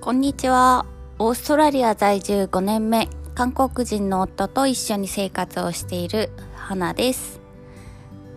[0.00, 0.86] こんにちは。
[1.18, 7.38] オーストラリア在住5年目、韓国人の夫と一緒に生活をしている花です。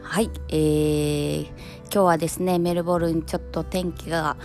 [0.01, 1.45] はい、えー、
[1.85, 4.35] 今日はですね、メルボルンちょっと天気が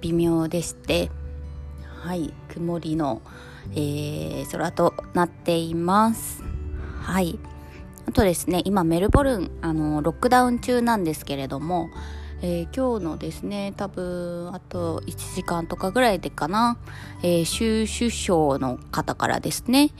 [0.00, 1.12] 微妙でして、
[2.02, 3.22] はい、曇りの、
[3.70, 6.42] えー、空となっています。
[7.00, 7.38] はい。
[8.08, 11.88] あとですね、今メルボルン、あの、ロックダウン中なんですけれども、
[12.42, 16.78] えー、今日のですね多分あと1時間とかぐらいでかな、
[17.22, 19.90] えー、州首相の方からですね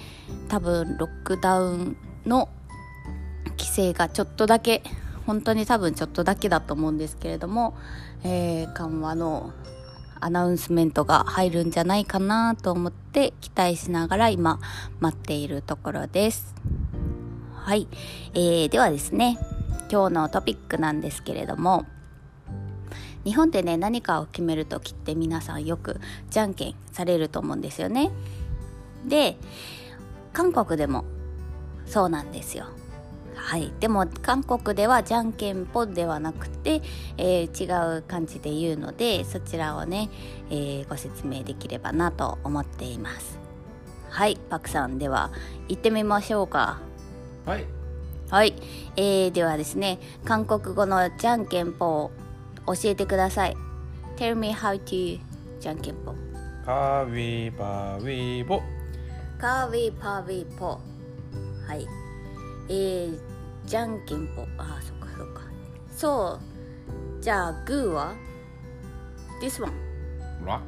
[0.48, 2.48] 多分ロックダウンの
[3.56, 4.82] 規制がちょっとだけ
[5.26, 7.74] 本当に多分ちょっとだけだと思うんですけれども、
[8.24, 9.52] えー、緩和の
[10.20, 14.58] アナウンスメントが入るんじゃないかなと思って期待しながら今
[15.00, 16.54] 待っているところです。
[17.54, 17.88] はい、
[18.34, 19.38] えー、ではですね
[19.90, 21.86] 今日のトピックなんですけれども
[23.24, 28.10] 日本でね何かを決める時って皆さんよくじゃんけんされると思うんですよね。
[29.06, 29.36] で
[30.32, 31.04] 韓国でも
[31.86, 32.66] そうなんですよ。
[33.34, 33.72] はい。
[33.78, 36.80] でも韓国ではじゃんけんぽんではなくて、
[37.18, 40.08] えー、違う感じで言うのでそちらをね、
[40.50, 43.38] えー、ご説明できればなと思っています。
[44.08, 44.38] はい。
[44.48, 45.30] パクさんでは
[45.68, 46.80] 行ってみましょうか。
[47.44, 47.66] はい。
[48.30, 48.54] はい、
[48.96, 52.23] えー、ではですね韓国語のじゃんけんぽん
[52.66, 53.56] 教えてください。
[54.16, 55.20] Tell me how to
[55.60, 56.14] じゃんけんぽ
[56.64, 58.62] カービーパーウィーボ
[59.38, 60.80] カービーパーウィーポ
[61.66, 61.86] はい。
[62.68, 63.18] えー、
[63.66, 65.40] じゃんけんぽあそっかそっか。
[65.90, 66.40] そ
[67.20, 67.22] う。
[67.22, 68.14] じゃあグーは
[69.40, 69.72] ？This one.
[70.46, 70.60] ラ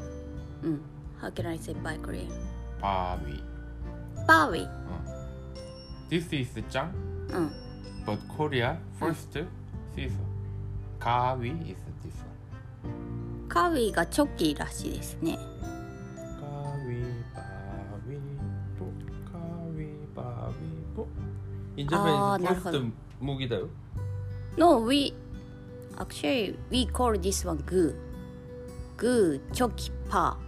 [0.63, 0.81] うん。
[1.21, 2.29] How can I say by Korean?
[2.81, 4.69] パーウィパーウィ
[6.11, 6.95] This is じゃん
[7.33, 7.53] うん
[8.07, 10.13] But Korea first、うん、is
[10.99, 11.77] カーウィ is
[13.49, 15.37] カーウィがチョキらしいですね。
[15.37, 18.19] カーウィバーウィ
[18.79, 18.85] ポ
[19.31, 21.09] カーウィバーウィポ
[21.77, 23.69] In Japanese, first 麦だよ。
[24.57, 25.15] No, we
[25.97, 28.07] actually we call this one グ ー。
[28.97, 30.47] グー、チョキ、パー。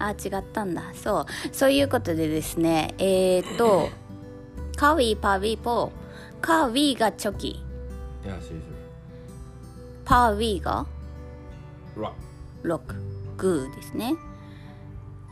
[0.00, 0.82] あ、違ったんだ。
[0.94, 1.26] そう。
[1.54, 3.88] そういうことでですね、えー、っと、
[4.76, 6.40] カーウィー、パーウィー、ポー。
[6.40, 7.62] カーウィーがチョキ。
[10.04, 10.86] パーウィーが？
[11.96, 12.12] ロ
[12.62, 12.94] ロック
[13.36, 14.14] グーですね。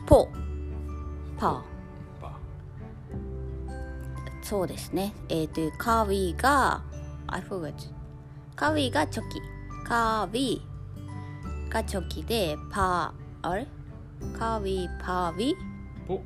[0.07, 0.27] ポ
[1.37, 1.69] パー
[4.41, 5.13] そうですね。
[5.29, 6.81] えっ、ー、とカーウィーが
[7.27, 7.73] I forgot.
[8.55, 9.39] カーウィーがチョキ。
[9.85, 13.67] カーウィーがチョキでパーあれ？
[14.37, 15.55] カーウィーパーウィー
[16.07, 16.21] ポ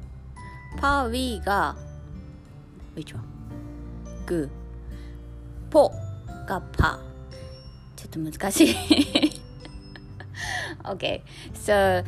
[0.80, 1.76] パーウィーが
[2.96, 3.24] which one?
[4.26, 5.92] グーポ
[6.46, 7.00] がパ
[7.96, 8.76] ちょっと難しい。
[10.84, 11.22] OK
[11.54, 12.04] so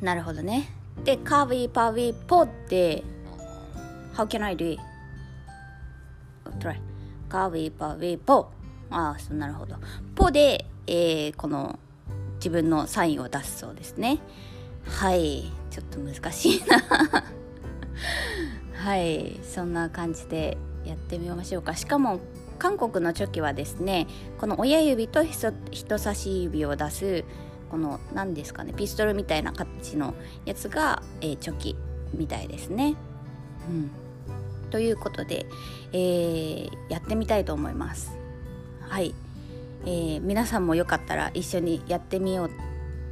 [0.00, 0.70] なるほどね。
[1.04, 3.04] でカービーパービーポって
[4.14, 4.72] How can I do?
[4.72, 4.80] It?
[6.58, 6.76] Try.
[7.28, 8.94] カービーパービーポー。
[8.94, 9.76] ああそうなるほど。
[10.14, 11.78] ポーで、えー、この
[12.36, 14.18] 自分のサインを出すそうですね。
[14.86, 15.52] はい。
[15.70, 16.82] ちょっと難しいな。
[18.74, 19.38] はい。
[19.42, 21.76] そんな感じでやってみましょうか。
[21.76, 22.20] しかも
[22.60, 24.06] 韓国のチョキはですね
[24.38, 27.24] この親指と人差し指を出す
[27.70, 31.76] この何ですかねピストルみたいな形のやつが、えー、チョキ
[32.14, 32.96] みたいですね。
[33.68, 33.90] うん、
[34.70, 35.46] ということで、
[35.92, 38.12] えー、やってみたいと思います。
[38.80, 39.14] はい、
[39.84, 42.50] えー、皆さんもよかったら一緒にやってみよう。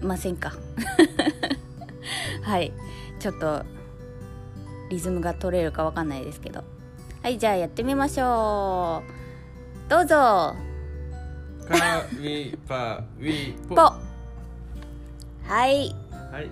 [0.00, 0.52] ませんか？
[2.42, 2.72] はい。
[3.18, 3.64] ちょっと
[4.90, 6.64] リズムが取れるかわかんないですけど。
[7.22, 9.27] はいじゃあやってみましょう。
[9.88, 10.14] どうぞ。
[10.14, 13.96] カウィパウィポは
[15.48, 15.94] い。
[16.30, 16.50] はい。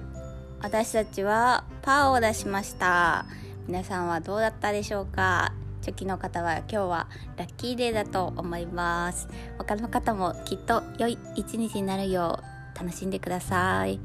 [0.63, 3.27] 私たちはパーを出しました。
[3.69, 5.53] 皆さんはどうだったでしょうか？
[5.83, 9.29] チョキの方は今日はラッキーデーだと思います。
[9.59, 12.41] 他の方もきっと良い一日になるよ
[12.75, 14.01] う楽しんでください。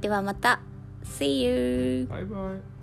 [0.00, 0.60] ではまた。
[1.04, 2.06] See you!
[2.08, 2.75] バイバイ